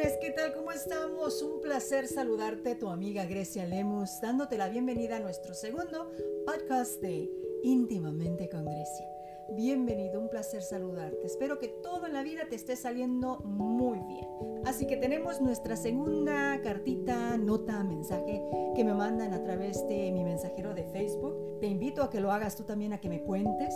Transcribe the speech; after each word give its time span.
amores, 0.00 0.18
¿qué 0.18 0.30
tal? 0.30 0.54
¿Cómo 0.54 0.72
estamos? 0.72 1.42
Un 1.42 1.60
placer 1.60 2.06
saludarte, 2.06 2.74
tu 2.74 2.88
amiga 2.88 3.26
Grecia 3.26 3.66
Lemus, 3.66 4.20
dándote 4.22 4.56
la 4.56 4.68
bienvenida 4.68 5.16
a 5.16 5.20
nuestro 5.20 5.52
segundo 5.52 6.10
podcast 6.46 7.02
de 7.02 7.30
Íntimamente 7.62 8.48
con 8.48 8.64
Grecia. 8.64 9.06
Bienvenido, 9.50 10.20
un 10.20 10.30
placer 10.30 10.62
saludarte. 10.62 11.26
Espero 11.26 11.58
que 11.58 11.68
todo 11.68 12.06
en 12.06 12.14
la 12.14 12.22
vida 12.22 12.46
te 12.48 12.56
esté 12.56 12.76
saliendo 12.76 13.40
muy 13.40 13.98
bien. 13.98 14.26
Así 14.64 14.86
que 14.86 14.96
tenemos 14.96 15.42
nuestra 15.42 15.76
segunda 15.76 16.58
cartita, 16.62 17.36
nota, 17.36 17.84
mensaje 17.84 18.42
que 18.74 18.84
me 18.84 18.94
mandan 18.94 19.34
a 19.34 19.42
través 19.42 19.86
de 19.86 20.12
mi 20.12 20.24
mensajero 20.24 20.72
de 20.72 20.84
Facebook. 20.84 21.58
Te 21.60 21.66
invito 21.66 22.02
a 22.02 22.08
que 22.08 22.20
lo 22.20 22.32
hagas 22.32 22.56
tú 22.56 22.64
también, 22.64 22.94
a 22.94 23.00
que 23.00 23.10
me 23.10 23.22
cuentes, 23.22 23.74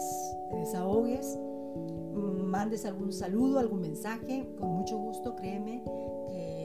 te 0.50 0.56
desahogues 0.56 1.36
mandes 2.54 2.86
algún 2.86 3.12
saludo, 3.12 3.58
algún 3.58 3.80
mensaje, 3.80 4.48
con 4.56 4.68
mucho 4.68 4.96
gusto, 4.96 5.34
créeme 5.34 5.82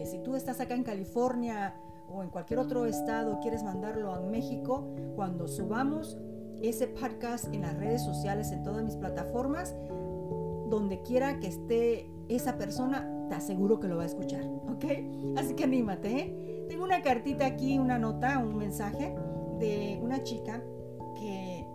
si 0.09 0.17
tú 0.19 0.35
estás 0.35 0.59
acá 0.59 0.73
en 0.73 0.83
California 0.83 1.75
o 2.09 2.23
en 2.23 2.29
cualquier 2.29 2.59
otro 2.59 2.85
estado, 2.85 3.39
quieres 3.39 3.63
mandarlo 3.63 4.13
a 4.13 4.19
México, 4.19 4.87
cuando 5.15 5.47
subamos 5.47 6.17
ese 6.61 6.87
podcast 6.87 7.53
en 7.53 7.61
las 7.61 7.77
redes 7.77 8.03
sociales, 8.03 8.51
en 8.51 8.63
todas 8.63 8.83
mis 8.83 8.95
plataformas, 8.95 9.75
donde 10.69 11.01
quiera 11.03 11.39
que 11.39 11.47
esté 11.47 12.09
esa 12.27 12.57
persona, 12.57 13.27
te 13.29 13.35
aseguro 13.35 13.79
que 13.79 13.87
lo 13.87 13.97
va 13.97 14.03
a 14.03 14.07
escuchar, 14.07 14.43
¿ok? 14.43 14.85
Así 15.37 15.53
que 15.53 15.63
anímate, 15.63 16.19
¿eh? 16.19 16.65
Tengo 16.67 16.83
una 16.83 17.01
cartita 17.01 17.45
aquí, 17.45 17.77
una 17.77 17.97
nota, 17.99 18.39
un 18.39 18.55
mensaje 18.57 19.15
de 19.59 19.99
una 20.01 20.23
chica 20.23 20.63
que 21.15 21.65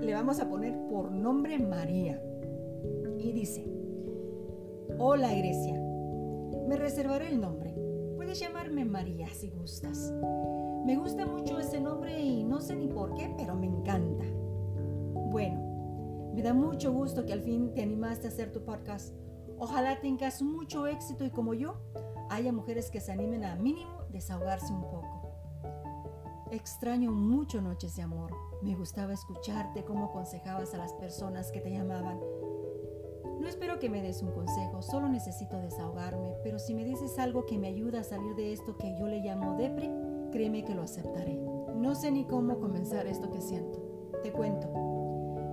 le 0.00 0.14
vamos 0.14 0.40
a 0.40 0.48
poner 0.48 0.76
por 0.88 1.10
nombre 1.10 1.58
María 1.58 2.20
y 3.18 3.32
dice, 3.32 3.64
Hola 4.98 5.32
Grecia, 5.34 5.80
me 6.68 6.76
reservaré 6.76 7.28
el 7.28 7.40
nombre. 7.40 7.61
Llamarme 8.40 8.86
María 8.86 9.28
si 9.28 9.50
gustas. 9.50 10.10
Me 10.86 10.96
gusta 10.96 11.26
mucho 11.26 11.58
ese 11.58 11.80
nombre 11.80 12.18
y 12.18 12.42
no 12.42 12.62
sé 12.62 12.74
ni 12.74 12.88
por 12.88 13.14
qué, 13.14 13.32
pero 13.36 13.54
me 13.54 13.66
encanta. 13.66 14.24
Bueno, 15.30 16.32
me 16.34 16.42
da 16.42 16.54
mucho 16.54 16.92
gusto 16.92 17.26
que 17.26 17.34
al 17.34 17.42
fin 17.42 17.74
te 17.74 17.82
animaste 17.82 18.26
a 18.26 18.30
hacer 18.30 18.50
tu 18.50 18.64
podcast. 18.64 19.14
Ojalá 19.58 20.00
tengas 20.00 20.40
mucho 20.40 20.86
éxito 20.86 21.26
y 21.26 21.30
como 21.30 21.52
yo, 21.52 21.76
haya 22.30 22.52
mujeres 22.52 22.90
que 22.90 23.00
se 23.00 23.12
animen 23.12 23.44
a 23.44 23.54
mínimo 23.56 24.04
desahogarse 24.10 24.72
un 24.72 24.82
poco. 24.82 25.22
Extraño 26.50 27.12
mucho 27.12 27.60
noches 27.60 27.96
de 27.96 28.02
amor. 28.02 28.32
Me 28.62 28.74
gustaba 28.74 29.12
escucharte 29.12 29.84
cómo 29.84 30.06
aconsejabas 30.06 30.72
a 30.72 30.78
las 30.78 30.94
personas 30.94 31.52
que 31.52 31.60
te 31.60 31.70
llamaban 31.70 32.18
espero 33.62 33.78
que 33.78 33.88
me 33.88 34.02
des 34.02 34.20
un 34.22 34.32
consejo, 34.32 34.82
solo 34.82 35.08
necesito 35.08 35.56
desahogarme, 35.60 36.34
pero 36.42 36.58
si 36.58 36.74
me 36.74 36.84
dices 36.84 37.16
algo 37.20 37.46
que 37.46 37.58
me 37.58 37.68
ayuda 37.68 38.00
a 38.00 38.02
salir 38.02 38.34
de 38.34 38.52
esto 38.52 38.76
que 38.76 38.92
yo 38.98 39.06
le 39.06 39.20
llamo 39.20 39.56
depre, 39.56 39.88
créeme 40.32 40.64
que 40.64 40.74
lo 40.74 40.82
aceptaré. 40.82 41.36
No 41.76 41.94
sé 41.94 42.10
ni 42.10 42.24
cómo 42.24 42.58
comenzar 42.58 43.06
esto 43.06 43.30
que 43.30 43.40
siento. 43.40 43.80
Te 44.24 44.32
cuento. 44.32 44.66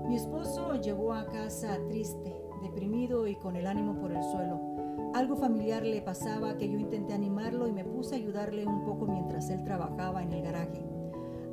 Mi 0.07 0.15
esposo 0.15 0.81
llegó 0.81 1.13
a 1.13 1.27
casa 1.27 1.77
triste, 1.87 2.35
deprimido 2.63 3.27
y 3.27 3.35
con 3.35 3.55
el 3.55 3.67
ánimo 3.67 3.93
por 3.99 4.11
el 4.11 4.23
suelo. 4.23 4.59
Algo 5.13 5.35
familiar 5.35 5.85
le 5.85 6.01
pasaba 6.01 6.57
que 6.57 6.67
yo 6.67 6.79
intenté 6.79 7.13
animarlo 7.13 7.67
y 7.67 7.73
me 7.73 7.85
puse 7.85 8.15
a 8.15 8.17
ayudarle 8.17 8.65
un 8.65 8.85
poco 8.85 9.05
mientras 9.05 9.51
él 9.51 9.63
trabajaba 9.63 10.23
en 10.23 10.33
el 10.33 10.41
garaje. 10.41 10.83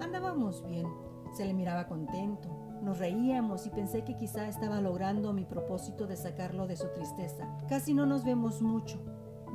Andábamos 0.00 0.66
bien, 0.66 0.86
se 1.34 1.44
le 1.44 1.52
miraba 1.52 1.86
contento, 1.86 2.48
nos 2.86 3.00
reíamos 3.00 3.66
y 3.66 3.70
pensé 3.70 4.04
que 4.04 4.16
quizá 4.16 4.46
estaba 4.46 4.80
logrando 4.80 5.32
mi 5.32 5.44
propósito 5.44 6.06
de 6.06 6.16
sacarlo 6.16 6.68
de 6.68 6.76
su 6.76 6.86
tristeza. 6.94 7.44
Casi 7.68 7.94
no 7.94 8.06
nos 8.06 8.24
vemos 8.24 8.62
mucho, 8.62 9.02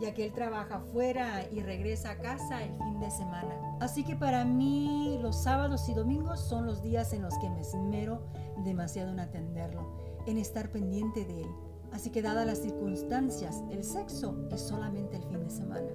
ya 0.01 0.13
que 0.13 0.25
él 0.25 0.33
trabaja 0.33 0.81
fuera 0.81 1.49
y 1.49 1.61
regresa 1.61 2.11
a 2.11 2.17
casa 2.17 2.61
el 2.61 2.75
fin 2.77 2.99
de 2.99 3.09
semana. 3.09 3.55
Así 3.79 4.03
que 4.03 4.17
para 4.17 4.43
mí 4.43 5.17
los 5.21 5.43
sábados 5.43 5.87
y 5.87 5.93
domingos 5.93 6.41
son 6.41 6.65
los 6.65 6.81
días 6.81 7.13
en 7.13 7.21
los 7.21 7.37
que 7.37 7.49
me 7.49 7.61
esmero 7.61 8.21
demasiado 8.65 9.11
en 9.11 9.21
atenderlo, 9.21 9.95
en 10.27 10.37
estar 10.37 10.69
pendiente 10.69 11.23
de 11.23 11.43
él. 11.43 11.49
Así 11.93 12.09
que 12.09 12.21
dadas 12.21 12.45
las 12.45 12.57
circunstancias, 12.57 13.63
el 13.71 13.85
sexo 13.85 14.45
es 14.51 14.59
solamente 14.59 15.15
el 15.15 15.23
fin 15.23 15.41
de 15.41 15.49
semana, 15.49 15.87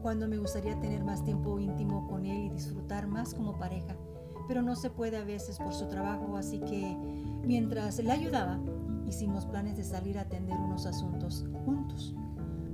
cuando 0.00 0.28
me 0.28 0.38
gustaría 0.38 0.78
tener 0.78 1.02
más 1.02 1.24
tiempo 1.24 1.58
íntimo 1.58 2.06
con 2.06 2.24
él 2.24 2.44
y 2.44 2.50
disfrutar 2.50 3.08
más 3.08 3.34
como 3.34 3.58
pareja 3.58 3.96
pero 4.48 4.62
no 4.62 4.74
se 4.74 4.90
puede 4.90 5.18
a 5.18 5.24
veces 5.24 5.58
por 5.58 5.74
su 5.74 5.86
trabajo, 5.86 6.36
así 6.36 6.58
que 6.60 6.96
mientras 7.44 8.02
le 8.02 8.10
ayudaba, 8.10 8.58
hicimos 9.06 9.46
planes 9.46 9.76
de 9.76 9.84
salir 9.84 10.18
a 10.18 10.22
atender 10.22 10.56
unos 10.56 10.86
asuntos 10.86 11.44
juntos. 11.64 12.14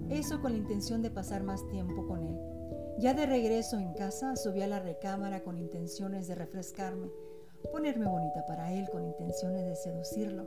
Eso 0.08 0.40
con 0.40 0.52
la 0.52 0.58
intención 0.58 1.02
de 1.02 1.10
pasar 1.10 1.42
más 1.42 1.66
tiempo 1.68 2.06
con 2.06 2.24
él. 2.24 2.38
Ya 2.98 3.12
de 3.12 3.26
regreso 3.26 3.78
en 3.78 3.92
casa, 3.94 4.36
subí 4.36 4.62
a 4.62 4.68
la 4.68 4.78
recámara 4.78 5.42
con 5.42 5.58
intenciones 5.58 6.28
de 6.28 6.36
refrescarme, 6.36 7.10
ponerme 7.72 8.06
bonita 8.06 8.46
para 8.46 8.72
él 8.72 8.88
con 8.90 9.04
intenciones 9.04 9.66
de 9.66 9.74
seducirlo. 9.74 10.46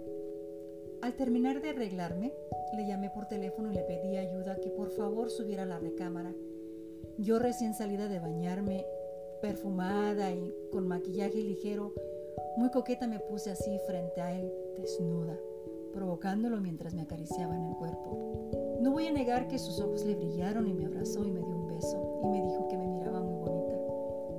Al 1.01 1.15
terminar 1.15 1.61
de 1.61 1.71
arreglarme, 1.71 2.33
le 2.75 2.88
llamé 2.88 3.09
por 3.09 3.27
teléfono 3.27 3.71
y 3.71 3.75
le 3.75 3.83
pedí 3.83 4.17
ayuda 4.17 4.61
que 4.61 4.69
por 4.69 4.91
favor 4.91 5.29
subiera 5.29 5.63
a 5.63 5.67
la 5.67 5.79
recámara. 5.79 6.33
Yo 7.17 7.39
recién 7.39 7.73
salida 7.73 8.07
de 8.07 8.19
bañarme 8.19 8.85
perfumada 9.41 10.31
y 10.31 10.53
con 10.71 10.87
maquillaje 10.87 11.37
ligero, 11.37 11.93
muy 12.57 12.69
coqueta 12.69 13.07
me 13.07 13.19
puse 13.19 13.51
así 13.51 13.79
frente 13.85 14.21
a 14.21 14.33
él, 14.33 14.51
desnuda, 14.77 15.37
provocándolo 15.93 16.59
mientras 16.59 16.93
me 16.93 17.01
acariciaba 17.01 17.55
en 17.55 17.65
el 17.65 17.75
cuerpo. 17.75 18.79
No 18.81 18.91
voy 18.91 19.07
a 19.07 19.11
negar 19.11 19.47
que 19.47 19.59
sus 19.59 19.79
ojos 19.79 20.05
le 20.05 20.15
brillaron 20.15 20.67
y 20.67 20.73
me 20.73 20.85
abrazó 20.85 21.25
y 21.25 21.31
me 21.31 21.41
dio 21.41 21.55
un 21.55 21.67
beso 21.67 22.21
y 22.23 22.27
me 22.29 22.41
dijo 22.41 22.67
que 22.67 22.77
me 22.77 22.87
miraba 22.87 23.21
muy 23.21 23.39
bonita. 23.39 23.75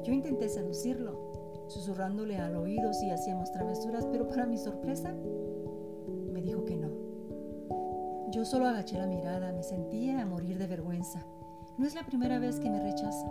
Yo 0.04 0.12
intenté 0.12 0.48
seducirlo, 0.48 1.66
susurrándole 1.68 2.36
al 2.36 2.56
oído 2.56 2.92
si 2.92 3.10
hacíamos 3.10 3.50
travesuras, 3.52 4.06
pero 4.06 4.26
para 4.26 4.46
mi 4.46 4.58
sorpresa 4.58 5.14
me 6.32 6.42
dijo 6.42 6.64
que 6.64 6.76
no. 6.76 6.90
Yo 8.30 8.44
solo 8.44 8.66
agaché 8.66 8.98
la 8.98 9.06
mirada, 9.06 9.52
me 9.52 9.62
sentía 9.62 10.20
a 10.20 10.26
morir 10.26 10.58
de 10.58 10.66
vergüenza. 10.66 11.24
No 11.78 11.86
es 11.86 11.94
la 11.94 12.04
primera 12.04 12.38
vez 12.38 12.60
que 12.60 12.68
me 12.68 12.82
rechaza. 12.82 13.26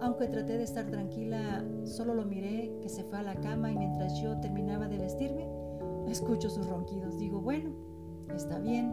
Aunque 0.00 0.28
traté 0.28 0.58
de 0.58 0.64
estar 0.64 0.86
tranquila, 0.90 1.64
solo 1.84 2.14
lo 2.14 2.24
miré 2.24 2.72
que 2.82 2.88
se 2.88 3.04
fue 3.04 3.18
a 3.18 3.22
la 3.22 3.34
cama 3.36 3.72
y 3.72 3.76
mientras 3.76 4.20
yo 4.20 4.38
terminaba 4.40 4.88
de 4.88 4.98
vestirme, 4.98 5.48
escucho 6.08 6.50
sus 6.50 6.66
ronquidos. 6.66 7.18
Digo, 7.18 7.40
bueno, 7.40 7.70
está 8.34 8.58
bien, 8.58 8.92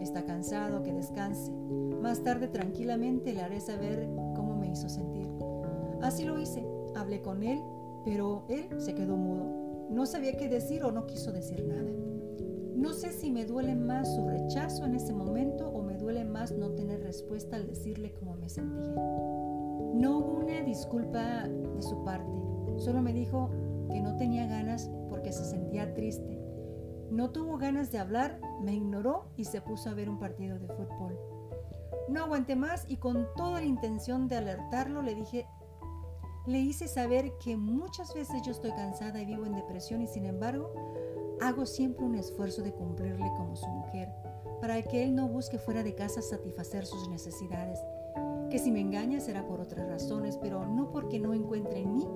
está 0.00 0.24
cansado, 0.24 0.82
que 0.82 0.92
descanse. 0.92 1.52
Más 2.00 2.22
tarde 2.22 2.48
tranquilamente 2.48 3.32
le 3.32 3.42
haré 3.42 3.60
saber 3.60 4.08
cómo 4.34 4.56
me 4.56 4.70
hizo 4.70 4.88
sentir. 4.88 5.28
Así 6.02 6.24
lo 6.24 6.38
hice, 6.38 6.66
hablé 6.94 7.22
con 7.22 7.42
él, 7.42 7.60
pero 8.04 8.44
él 8.48 8.68
se 8.78 8.94
quedó 8.94 9.16
mudo. 9.16 9.88
No 9.90 10.06
sabía 10.06 10.36
qué 10.36 10.48
decir 10.48 10.84
o 10.84 10.92
no 10.92 11.06
quiso 11.06 11.32
decir 11.32 11.64
nada. 11.64 11.90
No 12.74 12.92
sé 12.92 13.12
si 13.12 13.30
me 13.30 13.44
duele 13.44 13.76
más 13.76 14.12
su 14.12 14.26
rechazo 14.26 14.84
en 14.84 14.96
ese 14.96 15.12
momento 15.12 15.68
o 15.68 15.82
me 15.82 15.96
duele 15.96 16.24
más 16.24 16.50
no 16.50 16.70
tener 16.70 17.00
respuesta 17.02 17.56
al 17.56 17.66
decirle 17.66 18.12
cómo 18.12 18.34
me 18.34 18.48
sentía. 18.48 18.94
No 19.92 20.18
hubo 20.18 20.38
una 20.38 20.62
disculpa 20.62 21.46
de 21.48 21.82
su 21.82 22.02
parte, 22.04 22.40
solo 22.78 23.02
me 23.02 23.12
dijo 23.12 23.50
que 23.90 24.00
no 24.00 24.16
tenía 24.16 24.46
ganas 24.46 24.90
porque 25.10 25.32
se 25.32 25.44
sentía 25.44 25.92
triste. 25.94 26.40
No 27.10 27.30
tuvo 27.30 27.58
ganas 27.58 27.92
de 27.92 27.98
hablar, 27.98 28.40
me 28.62 28.74
ignoró 28.74 29.26
y 29.36 29.44
se 29.44 29.60
puso 29.60 29.90
a 29.90 29.94
ver 29.94 30.08
un 30.08 30.18
partido 30.18 30.58
de 30.58 30.66
fútbol. 30.68 31.18
No 32.08 32.22
aguanté 32.22 32.56
más 32.56 32.86
y 32.88 32.96
con 32.96 33.26
toda 33.36 33.60
la 33.60 33.66
intención 33.66 34.28
de 34.28 34.36
alertarlo 34.36 35.02
le 35.02 35.14
dije, 35.14 35.46
le 36.46 36.58
hice 36.58 36.88
saber 36.88 37.32
que 37.38 37.56
muchas 37.56 38.14
veces 38.14 38.42
yo 38.42 38.52
estoy 38.52 38.72
cansada 38.72 39.20
y 39.20 39.26
vivo 39.26 39.44
en 39.44 39.54
depresión 39.54 40.02
y 40.02 40.06
sin 40.06 40.24
embargo 40.26 40.72
hago 41.40 41.66
siempre 41.66 42.04
un 42.04 42.14
esfuerzo 42.14 42.62
de 42.62 42.72
cumplirle 42.72 43.30
como 43.36 43.54
su 43.56 43.68
mujer 43.68 44.08
para 44.60 44.80
que 44.82 45.04
él 45.04 45.14
no 45.14 45.28
busque 45.28 45.58
fuera 45.58 45.82
de 45.82 45.94
casa 45.94 46.22
satisfacer 46.22 46.86
sus 46.86 47.08
necesidades 47.08 47.78
que 48.52 48.58
si 48.58 48.70
me 48.70 48.80
engaña 48.80 49.18
será 49.18 49.46
por 49.46 49.62
otras 49.62 49.88
razones, 49.88 50.36
pero 50.36 50.66
no 50.66 50.90
porque 50.90 51.18
no 51.18 51.32
encuentre 51.32 51.80
en 51.80 51.94
mí 51.94 52.06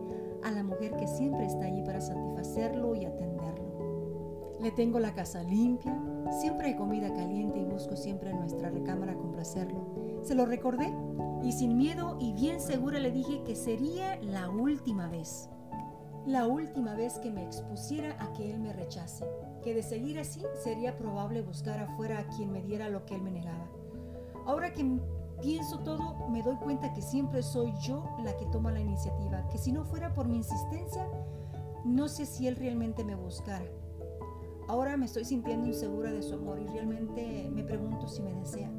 a 0.45 0.51
la 0.51 0.63
mujer 0.63 0.95
que 0.95 1.07
siempre 1.07 1.47
está 1.47 1.65
allí 1.65 1.81
para 1.81 2.03
satisfacerlo 2.03 2.95
y 2.95 3.07
atenderlo. 3.07 4.59
Le 4.61 4.71
tengo 4.71 5.01
la 5.01 5.15
casa 5.15 5.43
limpia, 5.43 5.99
siempre 6.43 6.67
hay 6.67 6.77
comida 6.77 7.11
caliente 7.15 7.59
y 7.59 7.65
busco 7.65 7.97
siempre 7.97 8.33
en 8.33 8.41
nuestra 8.41 8.69
recámara 8.69 9.15
complacerlo. 9.15 10.21
Se 10.21 10.35
lo 10.35 10.45
recordé 10.45 10.93
y 11.43 11.53
sin 11.53 11.79
miedo 11.79 12.19
y 12.21 12.35
bien 12.35 12.61
segura 12.61 12.99
le 12.99 13.13
dije 13.13 13.43
que 13.43 13.57
sería 13.57 14.17
la 14.21 14.51
última 14.51 15.09
vez. 15.09 15.49
La 16.27 16.47
última 16.47 16.95
vez 16.95 17.19
que 17.19 17.31
me 17.31 17.45
expusiera 17.45 18.15
a 18.23 18.35
que 18.35 18.53
él 18.53 18.61
me 18.61 18.75
rechace, 18.75 19.25
que 19.63 19.73
de 19.73 19.83
seguir 19.83 20.19
así 20.19 20.43
sería 20.63 20.99
probable 20.99 21.41
buscar 21.41 21.81
afuera 21.81 22.19
a 22.19 22.29
quien 22.37 22.53
me 22.53 22.61
diera 22.61 22.91
lo 22.91 23.07
que 23.07 23.15
él 23.15 23.23
me 23.23 23.31
negaba. 23.31 23.71
Ahora 24.45 24.75
que 24.75 24.85
pienso 25.41 25.79
todo, 25.81 26.29
me 26.29 26.43
doy 26.43 26.57
cuenta 26.57 26.93
que 26.93 27.03
siempre 27.03 27.43
soy 27.43 27.73
yo 27.81 28.05
la 28.23 28.37
que 28.37 28.47
toma 28.47 28.73
la 28.73 28.81
iniciativa, 28.81 29.47
que 29.49 29.59
si 29.59 29.73
no 29.73 29.85
fuera 29.85 30.13
por 30.13 30.29
mi 30.29 30.37
insistencia, 30.37 31.07
no 31.85 32.09
sé 32.09 32.27
si 32.27 32.47
él 32.47 32.57
realmente 32.57 33.05
me 33.05 33.15
buscara. 33.15 33.65
Ahora 34.69 34.97
me 34.97 35.07
estoy 35.07 35.25
sintiendo 35.25 35.69
insegura 35.69 36.11
de 36.11 36.23
su 36.23 36.35
amor 36.35 36.59
y 36.59 36.67
realmente 36.67 37.49
me 37.53 37.63
pregunto 37.63 38.09
si 38.09 38.23
me 38.23 38.35
desea. 38.35 38.71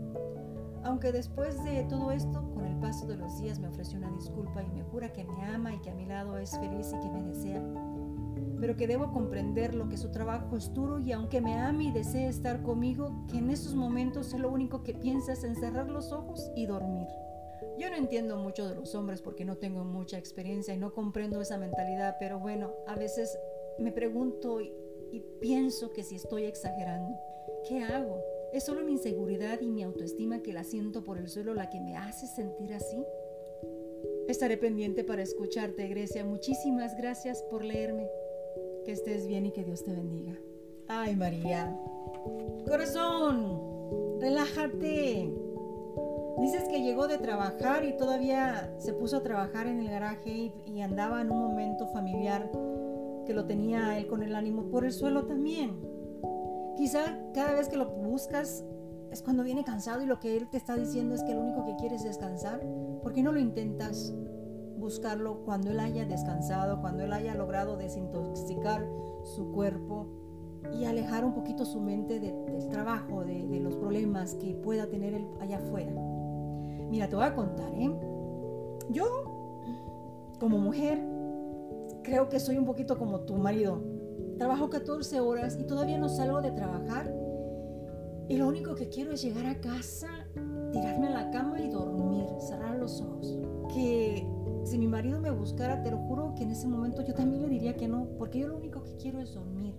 Aunque 0.83 1.11
después 1.11 1.63
de 1.63 1.83
todo 1.83 2.11
esto, 2.11 2.49
con 2.53 2.65
el 2.65 2.77
paso 2.77 3.07
de 3.07 3.17
los 3.17 3.39
días 3.39 3.59
me 3.59 3.67
ofreció 3.67 3.97
una 3.97 4.11
disculpa 4.11 4.63
y 4.63 4.69
me 4.71 4.83
jura 4.83 5.11
que 5.11 5.23
me 5.23 5.45
ama 5.45 5.73
y 5.73 5.79
que 5.79 5.89
a 5.89 5.95
mi 5.95 6.05
lado 6.05 6.37
es 6.37 6.57
feliz 6.57 6.93
y 6.93 6.99
que 6.99 7.09
me 7.09 7.23
desea. 7.23 7.61
Pero 8.59 8.75
que 8.75 8.87
debo 8.87 9.11
comprender 9.11 9.75
lo 9.75 9.87
que 9.87 9.97
su 9.97 10.11
trabajo 10.11 10.57
es 10.57 10.73
duro 10.73 10.99
y 10.99 11.11
aunque 11.11 11.41
me 11.41 11.55
ame 11.55 11.85
y 11.85 11.91
desee 11.91 12.27
estar 12.27 12.63
conmigo, 12.63 13.25
que 13.29 13.37
en 13.37 13.49
esos 13.49 13.75
momentos 13.75 14.33
lo 14.33 14.49
único 14.49 14.83
que 14.83 14.93
piensa 14.93 15.33
es 15.33 15.43
encerrar 15.43 15.89
los 15.89 16.11
ojos 16.11 16.51
y 16.55 16.65
dormir. 16.65 17.07
Yo 17.77 17.89
no 17.89 17.95
entiendo 17.95 18.37
mucho 18.37 18.67
de 18.67 18.75
los 18.75 18.95
hombres 18.95 19.21
porque 19.21 19.45
no 19.45 19.57
tengo 19.57 19.83
mucha 19.83 20.17
experiencia 20.17 20.73
y 20.73 20.77
no 20.77 20.93
comprendo 20.93 21.41
esa 21.41 21.57
mentalidad, 21.57 22.17
pero 22.19 22.39
bueno, 22.39 22.73
a 22.87 22.95
veces 22.95 23.37
me 23.77 23.91
pregunto 23.91 24.61
y, 24.61 24.73
y 25.11 25.19
pienso 25.39 25.91
que 25.91 26.03
si 26.03 26.15
estoy 26.15 26.45
exagerando, 26.45 27.15
¿qué 27.67 27.83
hago? 27.83 28.19
¿Es 28.53 28.65
solo 28.65 28.83
mi 28.83 28.93
inseguridad 28.93 29.61
y 29.61 29.67
mi 29.67 29.83
autoestima 29.83 30.41
que 30.41 30.53
la 30.53 30.63
siento 30.63 31.03
por 31.03 31.17
el 31.17 31.27
suelo 31.27 31.53
la 31.53 31.69
que 31.69 31.79
me 31.79 31.97
hace 31.97 32.25
sentir 32.25 32.73
así? 32.73 33.05
Estaré 34.27 34.57
pendiente 34.57 35.03
para 35.03 35.21
escucharte, 35.21 35.87
Grecia. 35.87 36.25
Muchísimas 36.25 36.97
gracias 36.97 37.43
por 37.43 37.63
leerme. 37.63 38.09
Que 38.85 38.91
estés 38.91 39.27
bien 39.27 39.45
y 39.45 39.51
que 39.51 39.63
Dios 39.63 39.83
te 39.83 39.91
bendiga. 39.91 40.33
Ay, 40.87 41.15
María. 41.15 41.77
Corazón, 42.65 44.19
relájate. 44.19 45.33
Dices 46.39 46.63
que 46.69 46.81
llegó 46.81 47.07
de 47.07 47.17
trabajar 47.17 47.83
y 47.83 47.97
todavía 47.97 48.73
se 48.77 48.93
puso 48.93 49.17
a 49.17 49.23
trabajar 49.23 49.67
en 49.67 49.79
el 49.79 49.89
garaje 49.89 50.53
y, 50.65 50.81
andaba 50.81 51.21
en 51.21 51.31
un 51.31 51.39
momento 51.39 51.87
familiar 51.87 52.51
que 53.25 53.33
lo 53.33 53.45
tenía 53.45 53.97
él 53.97 54.07
con 54.07 54.21
el 54.21 54.35
ánimo 54.35 54.69
por 54.69 54.85
el 54.85 54.93
suelo 54.93 55.25
también. 55.25 55.75
Quizá 56.77 57.17
cada 57.33 57.53
vez 57.53 57.67
que 57.67 57.75
lo 57.75 57.87
buscas 57.87 58.63
es 59.11 59.21
cuando 59.23 59.43
viene 59.43 59.63
cansado 59.63 60.03
y 60.03 60.05
lo 60.05 60.19
que 60.19 60.37
él 60.37 60.47
te 60.49 60.57
está 60.57 60.75
diciendo 60.75 61.15
es 61.15 61.23
que 61.23 61.33
lo 61.33 61.41
único 61.41 61.65
que 61.65 61.75
quiere 61.75 61.95
es 61.95 62.03
descansar. 62.03 62.61
¿Por 63.01 63.13
qué 63.13 63.23
no 63.23 63.31
lo 63.31 63.39
intentas 63.39 64.13
buscarlo 64.87 65.43
cuando 65.43 65.71
él 65.71 65.79
haya 65.79 66.05
descansado, 66.05 66.81
cuando 66.81 67.03
él 67.03 67.13
haya 67.13 67.35
logrado 67.35 67.77
desintoxicar 67.77 68.87
su 69.23 69.51
cuerpo 69.51 70.07
y 70.73 70.85
alejar 70.85 71.23
un 71.23 71.33
poquito 71.33 71.65
su 71.65 71.79
mente 71.79 72.19
del 72.19 72.69
trabajo, 72.69 73.23
de, 73.23 73.47
de, 73.47 73.59
los 73.59 73.75
problemas 73.75 74.35
que 74.35 74.55
pueda 74.55 74.87
tener 74.87 75.13
él 75.13 75.27
allá 75.39 75.57
afuera? 75.57 75.91
Mira, 76.89 77.09
te 77.09 77.15
voy 77.15 77.25
a 77.25 77.35
contar, 77.35 77.73
¿eh? 77.75 77.93
Yo, 78.89 79.05
como 80.39 80.57
mujer, 80.57 80.99
creo 82.03 82.29
que 82.29 82.39
soy 82.39 82.57
un 82.57 82.65
poquito 82.65 82.97
como 82.97 83.21
tu 83.21 83.35
marido 83.35 83.81
Trabajo 84.37 84.69
14 84.69 85.19
horas 85.19 85.57
y 85.59 85.63
todavía 85.63 85.97
no 85.97 86.09
salgo 86.09 86.41
de 86.41 86.51
trabajar. 86.51 87.11
Y 88.29 88.37
lo 88.37 88.47
único 88.47 88.75
que 88.75 88.87
quiero 88.87 89.11
es 89.11 89.23
llegar 89.23 89.47
a 89.47 89.59
casa, 89.59 90.26
te 95.87 95.91
lo 95.91 95.99
juro 95.99 96.35
que 96.35 96.43
en 96.43 96.51
ese 96.51 96.67
momento 96.67 97.01
yo 97.01 97.13
también 97.13 97.43
le 97.43 97.47
diría 97.47 97.77
que 97.77 97.87
no, 97.87 98.09
porque 98.17 98.39
yo 98.39 98.49
lo 98.49 98.57
único 98.57 98.83
que 98.83 98.97
quiero 98.97 99.21
es 99.21 99.33
dormir. 99.33 99.73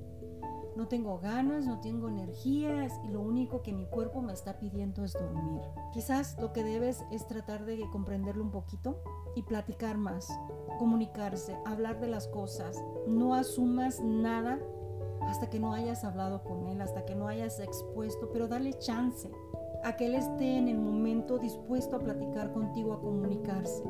No 0.75 0.89
tengo 0.89 1.19
ganas, 1.19 1.67
no 1.67 1.81
tengo 1.81 2.09
energías 2.09 2.99
y 3.05 3.09
lo 3.09 3.21
único 3.21 3.61
que 3.61 3.75
mi 3.75 3.85
cuerpo 3.85 4.23
me 4.23 4.33
está 4.33 4.59
pidiendo 4.59 5.05
es 5.05 5.13
dormir. 5.13 5.61
Quizás 5.93 6.39
lo 6.41 6.55
que 6.55 6.65
debes 6.65 7.05
es 7.11 7.27
tratar 7.27 7.67
de 7.67 7.79
comprenderlo 7.93 8.43
un 8.43 8.51
poquito 8.51 9.03
y 9.37 9.43
platicar 9.43 9.99
más 9.99 10.33
comunicarse, 10.79 11.59
hablar 11.67 12.01
de 12.01 12.09
las 12.09 12.27
cosas. 12.29 12.83
No 13.07 13.35
asumas 13.35 14.01
nada 14.01 14.59
hasta 15.27 15.51
que 15.51 15.61
no 15.61 15.75
hayas 15.75 16.05
hablado 16.05 16.43
con 16.43 16.69
él, 16.69 16.81
hasta 16.81 17.05
que 17.05 17.15
no 17.15 17.29
hayas 17.29 17.61
expuesto, 17.61 18.31
pero 18.33 18.49
dale 18.49 18.73
chance 18.79 19.31
a 19.85 19.95
que 19.95 20.07
él 20.07 20.15
esté 20.15 20.57
en 20.57 20.69
el 20.69 20.79
momento 20.79 21.39
dispuesto 21.39 21.97
a 21.97 21.99
platicar 21.99 22.51
contigo, 22.55 22.95
a 22.95 23.01
comunicarse. 23.01 23.85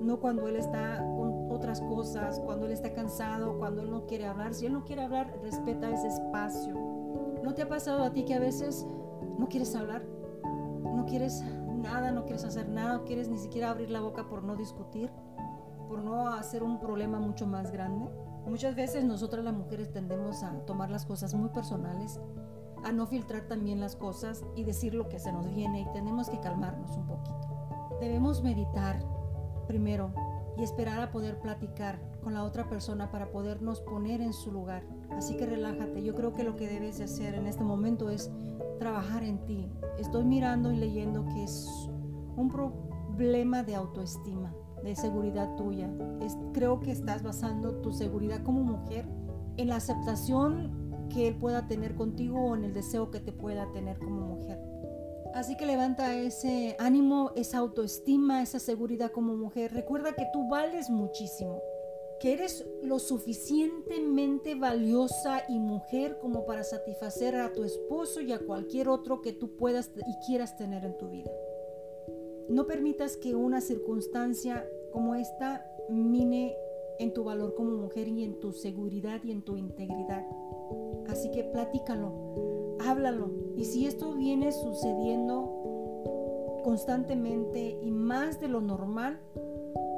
No 0.00 0.20
cuando 0.20 0.48
él 0.48 0.56
está 0.56 0.98
con 1.16 1.50
otras 1.50 1.80
cosas, 1.80 2.40
cuando 2.40 2.66
él 2.66 2.72
está 2.72 2.92
cansado, 2.92 3.58
cuando 3.58 3.82
él 3.82 3.90
no 3.90 4.06
quiere 4.06 4.26
hablar. 4.26 4.54
Si 4.54 4.66
él 4.66 4.72
no 4.72 4.84
quiere 4.84 5.02
hablar, 5.02 5.38
respeta 5.42 5.90
ese 5.90 6.08
espacio. 6.08 6.74
¿No 7.42 7.54
te 7.54 7.62
ha 7.62 7.68
pasado 7.68 8.02
a 8.04 8.12
ti 8.12 8.24
que 8.24 8.34
a 8.34 8.40
veces 8.40 8.86
no 9.38 9.48
quieres 9.48 9.74
hablar? 9.74 10.02
No 10.82 11.04
quieres 11.06 11.42
nada, 11.42 12.10
no 12.12 12.24
quieres 12.24 12.44
hacer 12.44 12.68
nada, 12.68 12.94
no 12.94 13.04
quieres 13.04 13.28
ni 13.28 13.38
siquiera 13.38 13.70
abrir 13.70 13.90
la 13.90 14.00
boca 14.00 14.28
por 14.28 14.42
no 14.42 14.56
discutir 14.56 15.10
por 15.88 16.02
no 16.02 16.28
hacer 16.28 16.62
un 16.62 16.78
problema 16.78 17.18
mucho 17.18 17.46
más 17.46 17.72
grande. 17.72 18.08
Muchas 18.46 18.76
veces 18.76 19.04
nosotras 19.04 19.44
las 19.44 19.54
mujeres 19.54 19.90
tendemos 19.90 20.42
a 20.42 20.52
tomar 20.66 20.90
las 20.90 21.06
cosas 21.06 21.34
muy 21.34 21.48
personales, 21.48 22.20
a 22.84 22.92
no 22.92 23.06
filtrar 23.06 23.48
también 23.48 23.80
las 23.80 23.96
cosas 23.96 24.44
y 24.54 24.64
decir 24.64 24.94
lo 24.94 25.08
que 25.08 25.18
se 25.18 25.32
nos 25.32 25.52
viene 25.54 25.80
y 25.80 25.92
tenemos 25.92 26.28
que 26.28 26.40
calmarnos 26.40 26.96
un 26.96 27.06
poquito. 27.06 27.98
Debemos 28.00 28.42
meditar 28.42 29.02
primero 29.68 30.12
y 30.56 30.64
esperar 30.64 31.00
a 31.00 31.12
poder 31.12 31.38
platicar 31.38 32.00
con 32.24 32.34
la 32.34 32.42
otra 32.42 32.68
persona 32.68 33.12
para 33.12 33.30
podernos 33.30 33.80
poner 33.80 34.20
en 34.20 34.32
su 34.32 34.50
lugar. 34.50 34.82
Así 35.10 35.36
que 35.36 35.46
relájate. 35.46 36.02
Yo 36.02 36.16
creo 36.16 36.34
que 36.34 36.42
lo 36.42 36.56
que 36.56 36.66
debes 36.66 36.98
de 36.98 37.04
hacer 37.04 37.34
en 37.34 37.46
este 37.46 37.62
momento 37.62 38.10
es 38.10 38.30
trabajar 38.80 39.22
en 39.22 39.38
ti. 39.46 39.70
Estoy 39.98 40.24
mirando 40.24 40.72
y 40.72 40.76
leyendo 40.76 41.24
que 41.26 41.44
es 41.44 41.88
un 42.36 42.50
problema 42.50 43.62
de 43.62 43.76
autoestima 43.76 44.52
de 44.82 44.96
seguridad 44.96 45.54
tuya. 45.56 45.88
Creo 46.52 46.80
que 46.80 46.90
estás 46.90 47.22
basando 47.22 47.76
tu 47.76 47.92
seguridad 47.92 48.42
como 48.42 48.62
mujer 48.62 49.06
en 49.56 49.68
la 49.68 49.76
aceptación 49.76 51.08
que 51.08 51.28
él 51.28 51.36
pueda 51.36 51.66
tener 51.66 51.94
contigo 51.94 52.40
o 52.40 52.56
en 52.56 52.64
el 52.64 52.74
deseo 52.74 53.10
que 53.10 53.20
te 53.20 53.32
pueda 53.32 53.70
tener 53.72 53.98
como 53.98 54.20
mujer. 54.20 54.60
Así 55.34 55.56
que 55.56 55.66
levanta 55.66 56.14
ese 56.14 56.74
ánimo, 56.78 57.32
esa 57.36 57.58
autoestima, 57.58 58.42
esa 58.42 58.58
seguridad 58.58 59.10
como 59.10 59.36
mujer. 59.36 59.72
Recuerda 59.72 60.12
que 60.12 60.26
tú 60.32 60.48
vales 60.48 60.90
muchísimo, 60.90 61.60
que 62.20 62.32
eres 62.32 62.66
lo 62.82 62.98
suficientemente 62.98 64.54
valiosa 64.54 65.42
y 65.48 65.58
mujer 65.58 66.18
como 66.20 66.44
para 66.46 66.64
satisfacer 66.64 67.36
a 67.36 67.52
tu 67.52 67.64
esposo 67.64 68.20
y 68.20 68.32
a 68.32 68.38
cualquier 68.38 68.88
otro 68.88 69.20
que 69.20 69.32
tú 69.32 69.56
puedas 69.56 69.90
y 69.96 70.26
quieras 70.26 70.56
tener 70.56 70.84
en 70.84 70.96
tu 70.96 71.08
vida. 71.08 71.30
No 72.48 72.66
permitas 72.66 73.16
que 73.16 73.34
una 73.34 73.60
circunstancia 73.60 74.66
como 74.90 75.14
esta 75.14 75.64
mine 75.90 76.56
en 76.98 77.12
tu 77.12 77.24
valor 77.24 77.54
como 77.54 77.72
mujer 77.72 78.08
y 78.08 78.24
en 78.24 78.40
tu 78.40 78.52
seguridad 78.52 79.20
y 79.22 79.32
en 79.32 79.42
tu 79.42 79.56
integridad. 79.56 80.26
Así 81.08 81.30
que 81.30 81.44
platícalo, 81.44 82.47
háblalo. 82.86 83.30
Y 83.56 83.64
si 83.64 83.86
esto 83.86 84.14
viene 84.14 84.52
sucediendo 84.52 86.60
constantemente 86.64 87.78
y 87.82 87.90
más 87.90 88.40
de 88.40 88.48
lo 88.48 88.60
normal, 88.60 89.20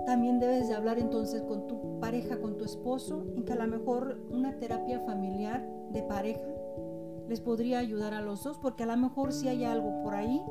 también 0.07 0.41
debes 0.41 0.69
de 0.69 0.75
hablar 0.75 0.99
entonces 0.99 1.43
con 1.43 1.67
tu 1.67 2.01
pareja, 2.01 2.41
con 2.41 2.57
tu 2.57 2.65
esposo, 2.65 3.27
en 3.37 3.45
que 3.45 3.53
a 3.53 3.57
lo 3.57 3.67
mejor 3.67 4.19
una 4.31 4.59
terapia 4.59 5.01
familiar 5.01 5.67
de 5.93 6.03
pareja 6.03 6.41
les 7.29 7.41
podría 7.41 7.79
ayudar 7.79 8.15
a 8.15 8.21
los 8.21 8.43
dos, 8.43 8.59
porque 8.59 8.83
a 8.83 8.87
lo 8.87 8.97
mejor 8.97 9.33
si 9.33 9.49
hay 9.49 9.65
algo 9.65 10.03
por 10.03 10.15
ahí 10.15 10.43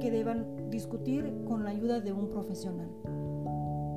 que 0.00 0.10
deban 0.10 0.70
discutir 0.70 1.44
con 1.46 1.64
la 1.64 1.70
ayuda 1.70 2.00
de 2.00 2.12
un 2.12 2.28
profesional. 2.28 2.88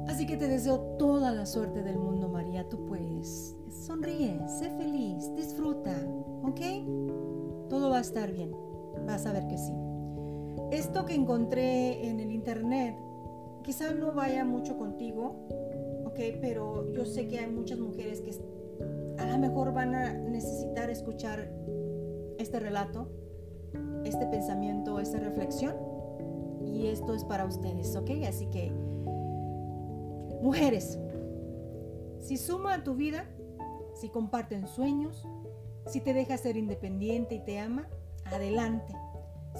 Así 0.08 0.26
que 0.26 0.38
te 0.38 0.48
deseo 0.48 0.80
toda 1.00 1.32
la 1.32 1.46
suerte 1.46 1.84
del 1.84 1.98
mundo, 1.98 2.28
María. 2.28 2.68
Tú 2.68 2.86
puedes. 2.86 3.56
Sonríe, 3.70 4.40
sé 4.48 4.70
feliz, 4.78 5.34
disfruta, 5.36 5.96
¿ok? 6.44 6.60
Todo 7.72 7.90
va 7.90 7.98
a 7.98 8.02
estar 8.02 8.32
bien. 8.32 8.56
Vas 9.08 9.26
a 9.26 9.34
ver 9.34 9.48
que 9.48 9.58
sí. 9.58 9.74
Esto 10.72 11.06
que 11.06 11.16
encontré 11.16 12.08
en 12.08 12.20
el 12.20 12.32
internet 12.32 12.96
quizá 13.64 13.96
no 13.96 14.14
vaya 14.14 14.46
mucho 14.46 14.78
contigo. 14.78 15.48
Pero 16.40 16.92
yo 16.94 17.06
sé 17.06 17.28
que 17.28 17.40
hay 17.40 17.50
muchas 17.50 17.80
mujeres 17.80 18.22
que 18.22 18.32
a 19.18 19.26
lo 19.26 19.40
mejor 19.40 19.74
van 19.74 19.96
a 19.96 20.14
necesitar 20.14 20.92
escuchar 20.92 21.52
este 22.38 22.60
relato, 22.60 23.08
este 24.04 24.28
pensamiento, 24.28 25.00
esta 25.00 25.18
reflexión 25.20 25.76
y 26.64 26.88
esto 26.88 27.16
es 27.16 27.24
para 27.24 27.46
ustedes, 27.46 27.96
¿ok? 27.96 28.12
Así 28.28 28.46
que, 28.48 28.72
mujeres, 30.44 31.00
si 32.20 32.38
suma 32.38 32.76
a 32.76 32.84
tu 32.84 32.94
vida, 32.94 33.26
si 33.96 34.10
comparten 34.10 34.68
sueños, 34.68 35.28
si 35.88 36.02
te 36.02 36.14
deja 36.14 36.38
ser 36.38 36.58
independiente 36.58 37.36
y 37.36 37.40
te 37.40 37.60
ama, 37.60 37.88
adelante. 38.26 38.94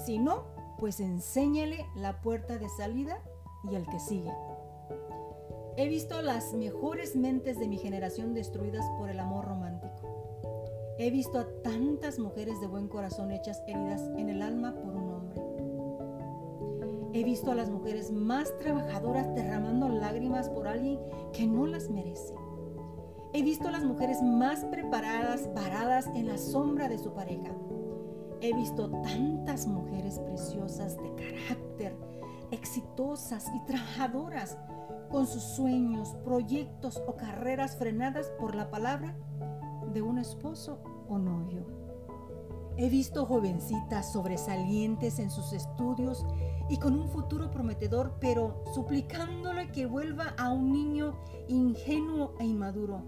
Si 0.04 0.18
no, 0.18 0.46
pues 0.78 1.00
enséñale 1.00 1.86
la 1.94 2.20
puerta 2.20 2.58
de 2.58 2.68
salida 2.68 3.22
y 3.70 3.74
el 3.74 3.86
que 3.86 4.00
sigue. 4.00 4.32
He 5.76 5.88
visto 5.88 6.20
las 6.22 6.52
mejores 6.52 7.16
mentes 7.16 7.58
de 7.58 7.68
mi 7.68 7.78
generación 7.78 8.34
destruidas 8.34 8.84
por 8.98 9.08
el 9.08 9.20
amor 9.20 9.46
romántico. 9.46 10.94
He 10.98 11.10
visto 11.10 11.38
a 11.38 11.46
tantas 11.62 12.18
mujeres 12.18 12.60
de 12.60 12.66
buen 12.66 12.88
corazón 12.88 13.30
hechas 13.30 13.62
heridas 13.66 14.02
en 14.16 14.28
el 14.28 14.42
alma 14.42 14.74
por 14.74 14.94
un 14.94 15.02
He 17.14 17.24
visto 17.24 17.50
a 17.50 17.54
las 17.54 17.68
mujeres 17.68 18.10
más 18.10 18.56
trabajadoras 18.58 19.34
derramando 19.34 19.90
lágrimas 19.90 20.48
por 20.48 20.66
alguien 20.66 20.98
que 21.34 21.46
no 21.46 21.66
las 21.66 21.90
merece. 21.90 22.34
He 23.34 23.42
visto 23.42 23.68
a 23.68 23.70
las 23.70 23.84
mujeres 23.84 24.22
más 24.22 24.64
preparadas 24.66 25.48
paradas 25.54 26.06
en 26.14 26.28
la 26.28 26.36
sombra 26.36 26.88
de 26.88 26.98
su 26.98 27.14
pareja. 27.14 27.50
He 28.42 28.54
visto 28.54 28.90
tantas 29.02 29.66
mujeres 29.66 30.18
preciosas 30.18 30.96
de 30.98 31.14
carácter, 31.14 31.96
exitosas 32.50 33.50
y 33.54 33.64
trabajadoras, 33.64 34.58
con 35.10 35.26
sus 35.26 35.42
sueños, 35.42 36.14
proyectos 36.24 37.02
o 37.06 37.16
carreras 37.16 37.76
frenadas 37.76 38.30
por 38.38 38.54
la 38.54 38.70
palabra 38.70 39.14
de 39.92 40.02
un 40.02 40.18
esposo 40.18 40.82
o 41.08 41.18
novio. 41.18 41.81
He 42.76 42.88
visto 42.88 43.26
jovencitas 43.26 44.12
sobresalientes 44.12 45.18
en 45.18 45.30
sus 45.30 45.52
estudios 45.52 46.24
y 46.70 46.78
con 46.78 46.98
un 46.98 47.08
futuro 47.08 47.50
prometedor, 47.50 48.16
pero 48.18 48.64
suplicándole 48.72 49.70
que 49.70 49.86
vuelva 49.86 50.34
a 50.38 50.50
un 50.50 50.72
niño 50.72 51.18
ingenuo 51.48 52.34
e 52.38 52.44
inmaduro. 52.44 53.02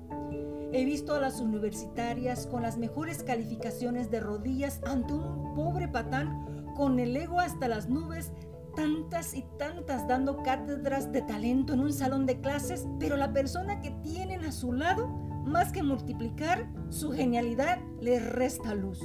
He 0.73 0.85
visto 0.85 1.15
a 1.15 1.21
las 1.21 1.41
universitarias 1.41 2.47
con 2.47 2.63
las 2.63 2.77
mejores 2.77 3.23
calificaciones 3.23 4.11
de 4.11 4.21
rodillas 4.21 4.81
ante 4.87 5.15
un 5.15 5.55
pobre 5.55 5.89
patán 5.89 6.73
con 6.77 6.99
el 6.99 7.17
ego 7.17 7.41
hasta 7.41 7.69
las 7.69 7.89
nubes, 7.89 8.33
tantas 8.77 9.35
y 9.35 9.47
tantas 9.59 10.07
dando 10.09 10.43
cátedras 10.43 11.13
de 11.13 11.23
talento 11.23 11.73
en 11.73 11.81
un 11.81 11.93
salón 11.93 12.27
de 12.27 12.41
clases, 12.41 12.87
pero 12.99 13.17
la 13.17 13.33
persona 13.33 13.81
que 13.81 13.93
tienen 14.03 14.45
a 14.45 14.53
su 14.53 14.73
lado, 14.73 15.07
más 15.47 15.73
que 15.73 15.83
multiplicar, 15.83 16.69
su 16.91 17.13
genialidad 17.13 17.79
le 18.01 18.19
resta 18.19 18.75
luz. 18.75 19.01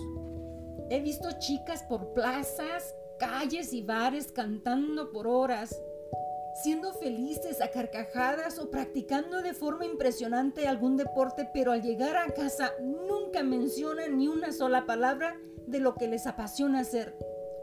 He 0.91 1.01
visto 1.01 1.29
chicas 1.38 1.84
por 1.84 2.13
plazas, 2.13 2.96
calles 3.19 3.74
y 3.74 3.84
bares 3.84 4.31
cantando 4.31 5.12
por 5.12 5.27
horas, 5.27 5.79
siendo 6.63 6.93
felices 6.93 7.62
a 7.62 7.69
carcajadas 7.69 8.58
o 8.58 8.72
practicando 8.72 9.43
de 9.43 9.53
forma 9.53 9.86
impresionante 9.86 10.67
algún 10.67 10.98
deporte, 10.98 11.48
pero 11.53 11.72
al 11.72 11.84
llegar 11.84 12.17
a 12.17 12.34
casa 12.34 12.74
nunca 12.81 13.43
mencionan 13.43 14.17
ni 14.17 14.27
una 14.27 14.51
sola 14.51 14.88
palabra 14.88 15.39
de 15.67 15.79
lo 15.79 15.93
que 15.93 16.08
les 16.08 16.25
apasiona 16.25 16.79
hacer. 16.79 17.15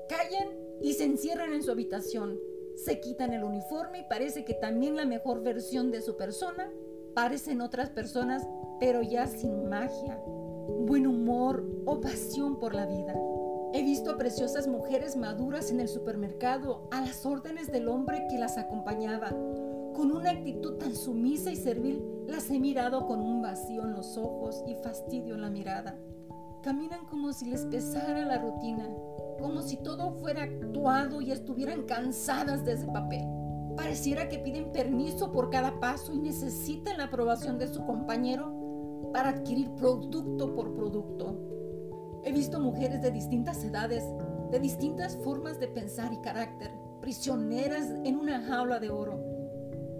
Callan 0.08 0.56
y 0.80 0.92
se 0.92 1.04
encierran 1.04 1.52
en 1.52 1.64
su 1.64 1.72
habitación. 1.72 2.38
Se 2.76 3.00
quitan 3.00 3.32
el 3.32 3.42
uniforme 3.42 4.00
y 4.00 4.04
parece 4.04 4.44
que 4.44 4.54
también 4.54 4.96
la 4.96 5.04
mejor 5.04 5.42
versión 5.42 5.90
de 5.90 6.00
su 6.00 6.16
persona 6.16 6.70
parecen 7.14 7.60
otras 7.60 7.90
personas, 7.90 8.46
pero 8.78 9.02
ya 9.02 9.26
sin 9.26 9.68
magia, 9.68 10.20
buen 10.66 11.06
humor 11.06 11.64
o 11.84 12.00
pasión 12.00 12.58
por 12.58 12.74
la 12.74 12.86
vida. 12.86 13.14
He 13.72 13.82
visto 13.82 14.10
a 14.10 14.16
preciosas 14.16 14.68
mujeres 14.68 15.16
maduras 15.16 15.70
en 15.70 15.80
el 15.80 15.88
supermercado 15.88 16.88
a 16.90 17.00
las 17.00 17.26
órdenes 17.26 17.70
del 17.70 17.88
hombre 17.88 18.26
que 18.30 18.38
las 18.38 18.56
acompañaba. 18.56 19.28
Con 19.94 20.12
una 20.12 20.30
actitud 20.30 20.74
tan 20.74 20.94
sumisa 20.94 21.50
y 21.50 21.56
servil, 21.56 22.02
las 22.26 22.50
he 22.50 22.58
mirado 22.58 23.06
con 23.06 23.20
un 23.20 23.42
vacío 23.42 23.82
en 23.82 23.92
los 23.92 24.16
ojos 24.16 24.62
y 24.66 24.74
fastidio 24.76 25.34
en 25.34 25.42
la 25.42 25.50
mirada. 25.50 25.96
Caminan 26.62 27.04
como 27.06 27.32
si 27.32 27.50
les 27.50 27.66
pesara 27.66 28.24
la 28.24 28.38
rutina, 28.38 28.88
como 29.38 29.62
si 29.62 29.76
todo 29.76 30.12
fuera 30.12 30.44
actuado 30.44 31.20
y 31.20 31.30
estuvieran 31.30 31.82
cansadas 31.82 32.64
de 32.64 32.72
ese 32.72 32.86
papel. 32.86 33.24
Pareciera 33.76 34.28
que 34.28 34.38
piden 34.38 34.72
permiso 34.72 35.32
por 35.32 35.50
cada 35.50 35.78
paso 35.80 36.14
y 36.14 36.18
necesitan 36.18 36.96
la 36.96 37.04
aprobación 37.04 37.58
de 37.58 37.68
su 37.68 37.84
compañero 37.84 38.55
para 39.12 39.30
adquirir 39.30 39.70
producto 39.74 40.54
por 40.54 40.74
producto. 40.74 41.38
He 42.24 42.32
visto 42.32 42.60
mujeres 42.60 43.02
de 43.02 43.10
distintas 43.10 43.62
edades, 43.64 44.04
de 44.50 44.58
distintas 44.58 45.16
formas 45.18 45.60
de 45.60 45.68
pensar 45.68 46.12
y 46.12 46.20
carácter, 46.20 46.70
prisioneras 47.00 47.90
en 48.04 48.16
una 48.16 48.42
jaula 48.42 48.80
de 48.80 48.90
oro, 48.90 49.20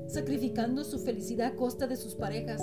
sacrificando 0.09 0.85
su 0.85 0.99
felicidad 0.99 1.49
a 1.49 1.57
costa 1.57 1.87
de 1.87 1.97
sus 1.97 2.15
parejas, 2.15 2.63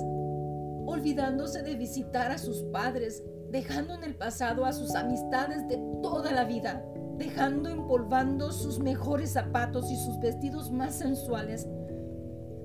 olvidándose 0.86 1.64
de 1.64 1.76
visitar 1.76 2.32
a 2.32 2.38
sus 2.38 2.64
padres, 2.64 3.24
dejando 3.52 3.94
en 3.94 4.04
el 4.04 4.16
pasado 4.16 4.66
a 4.66 4.74
sus 4.74 4.96
amistades 4.96 5.68
de 5.68 5.78
toda 6.02 6.32
la 6.32 6.44
vida, 6.44 6.84
dejando 7.18 7.70
empolvando 7.70 8.52
sus 8.52 8.80
mejores 8.80 9.32
zapatos 9.32 9.90
y 9.92 9.96
sus 9.96 10.20
vestidos 10.20 10.72
más 10.72 10.96
sensuales, 10.96 11.68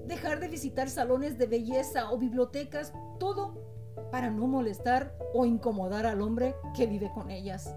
dejar 0.06 0.40
de 0.40 0.48
visitar 0.48 0.88
salones 0.88 1.38
de 1.38 1.46
belleza 1.46 2.10
o 2.10 2.18
bibliotecas, 2.18 2.92
todo 3.20 3.67
para 4.10 4.30
no 4.30 4.46
molestar 4.46 5.14
o 5.34 5.44
incomodar 5.44 6.06
al 6.06 6.22
hombre 6.22 6.54
que 6.74 6.86
vive 6.86 7.10
con 7.14 7.30
ellas. 7.30 7.74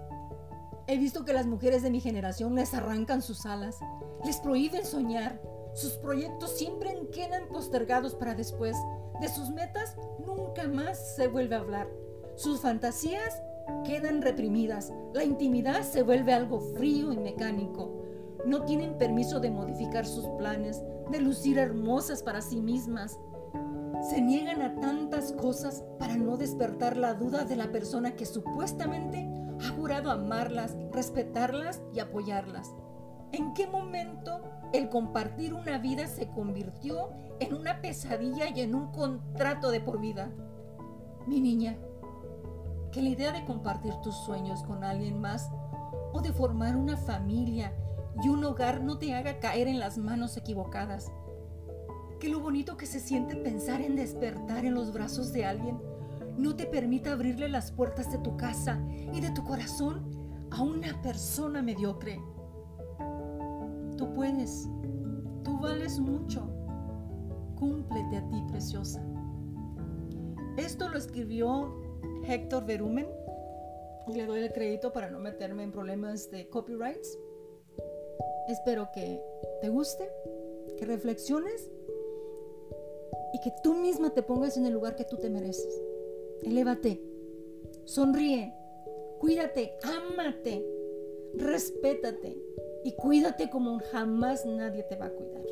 He 0.86 0.98
visto 0.98 1.24
que 1.24 1.32
las 1.32 1.46
mujeres 1.46 1.82
de 1.82 1.90
mi 1.90 2.00
generación 2.00 2.54
les 2.54 2.74
arrancan 2.74 3.22
sus 3.22 3.46
alas, 3.46 3.78
les 4.24 4.38
prohíben 4.40 4.84
soñar, 4.84 5.40
sus 5.74 5.92
proyectos 5.92 6.50
siempre 6.56 6.94
quedan 7.12 7.48
postergados 7.48 8.14
para 8.14 8.34
después, 8.34 8.76
de 9.20 9.28
sus 9.28 9.50
metas 9.50 9.96
nunca 10.26 10.66
más 10.66 11.14
se 11.16 11.28
vuelve 11.28 11.54
a 11.54 11.60
hablar, 11.60 11.88
sus 12.34 12.60
fantasías 12.60 13.40
quedan 13.84 14.22
reprimidas, 14.22 14.92
la 15.14 15.24
intimidad 15.24 15.82
se 15.82 16.02
vuelve 16.02 16.32
algo 16.32 16.60
frío 16.60 17.12
y 17.12 17.16
mecánico, 17.16 18.02
no 18.44 18.64
tienen 18.64 18.98
permiso 18.98 19.38
de 19.38 19.50
modificar 19.50 20.04
sus 20.04 20.26
planes, 20.30 20.82
de 21.10 21.20
lucir 21.20 21.58
hermosas 21.58 22.22
para 22.22 22.40
sí 22.40 22.60
mismas, 22.60 23.18
se 24.02 24.20
niegan 24.20 24.62
a 24.62 24.80
tantas 24.80 25.32
cosas 25.32 25.84
para 25.98 26.16
no 26.16 26.36
despertar 26.36 26.96
la 26.96 27.14
duda 27.14 27.44
de 27.44 27.56
la 27.56 27.70
persona 27.70 28.16
que 28.16 28.26
supuestamente 28.26 29.28
ha 29.60 29.68
jurado 29.76 30.10
amarlas, 30.10 30.76
respetarlas 30.92 31.80
y 31.94 32.00
apoyarlas. 32.00 32.74
¿En 33.30 33.54
qué 33.54 33.66
momento 33.66 34.42
el 34.72 34.88
compartir 34.88 35.54
una 35.54 35.78
vida 35.78 36.06
se 36.06 36.28
convirtió 36.28 37.10
en 37.38 37.54
una 37.54 37.80
pesadilla 37.80 38.48
y 38.48 38.60
en 38.60 38.74
un 38.74 38.90
contrato 38.90 39.70
de 39.70 39.80
por 39.80 40.00
vida? 40.00 40.32
Mi 41.26 41.40
niña, 41.40 41.78
que 42.90 43.02
la 43.02 43.10
idea 43.10 43.32
de 43.32 43.44
compartir 43.44 43.94
tus 44.02 44.16
sueños 44.16 44.64
con 44.64 44.82
alguien 44.82 45.20
más 45.20 45.48
o 46.12 46.20
de 46.20 46.32
formar 46.32 46.76
una 46.76 46.96
familia 46.96 47.72
y 48.22 48.28
un 48.28 48.44
hogar 48.44 48.82
no 48.82 48.98
te 48.98 49.14
haga 49.14 49.38
caer 49.38 49.68
en 49.68 49.78
las 49.78 49.96
manos 49.96 50.36
equivocadas 50.36 51.10
que 52.22 52.28
lo 52.28 52.38
bonito 52.38 52.76
que 52.76 52.86
se 52.86 53.00
siente 53.00 53.34
pensar 53.34 53.80
en 53.80 53.96
despertar 53.96 54.64
en 54.64 54.74
los 54.74 54.92
brazos 54.92 55.32
de 55.32 55.44
alguien 55.44 55.80
no 56.38 56.54
te 56.54 56.66
permita 56.66 57.10
abrirle 57.10 57.48
las 57.48 57.72
puertas 57.72 58.12
de 58.12 58.18
tu 58.18 58.36
casa 58.36 58.80
y 59.12 59.20
de 59.20 59.32
tu 59.32 59.42
corazón 59.42 60.08
a 60.52 60.62
una 60.62 61.02
persona 61.02 61.62
mediocre. 61.62 62.20
Tú 63.98 64.14
puedes, 64.14 64.68
tú 65.42 65.58
vales 65.58 65.98
mucho. 65.98 66.48
Cúmplete 67.56 68.18
a 68.18 68.28
ti, 68.28 68.40
preciosa. 68.48 69.04
Esto 70.56 70.90
lo 70.90 70.98
escribió 70.98 71.74
Héctor 72.24 72.66
Verumen 72.66 73.08
y 74.06 74.12
le 74.12 74.26
doy 74.26 74.42
el 74.42 74.52
crédito 74.52 74.92
para 74.92 75.10
no 75.10 75.18
meterme 75.18 75.64
en 75.64 75.72
problemas 75.72 76.30
de 76.30 76.48
copyrights. 76.48 77.18
Espero 78.46 78.90
que 78.94 79.20
te 79.60 79.68
guste, 79.70 80.08
que 80.78 80.86
reflexiones 80.86 81.68
y 83.32 83.40
que 83.40 83.52
tú 83.62 83.74
misma 83.74 84.10
te 84.10 84.22
pongas 84.22 84.56
en 84.56 84.66
el 84.66 84.72
lugar 84.72 84.96
que 84.96 85.04
tú 85.04 85.16
te 85.16 85.30
mereces. 85.30 85.80
Elévate, 86.42 87.02
sonríe, 87.84 88.52
cuídate, 89.18 89.74
ámate, 89.82 90.64
respétate 91.34 92.36
y 92.84 92.92
cuídate 92.92 93.48
como 93.50 93.78
jamás 93.90 94.44
nadie 94.44 94.82
te 94.84 94.96
va 94.96 95.06
a 95.06 95.10
cuidar. 95.10 95.44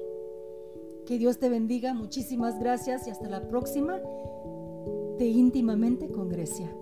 Que 1.06 1.18
Dios 1.18 1.38
te 1.38 1.48
bendiga, 1.48 1.94
muchísimas 1.94 2.58
gracias 2.58 3.06
y 3.06 3.10
hasta 3.10 3.28
la 3.28 3.48
próxima 3.48 4.00
de 5.18 5.26
íntimamente 5.26 6.08
con 6.08 6.28
Grecia. 6.28 6.74